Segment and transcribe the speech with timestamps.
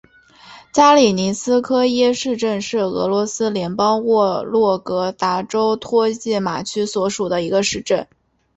[0.73, 8.07] 加里宁斯科耶市镇是俄罗斯联邦沃洛格达州托季马区所属的一个市镇。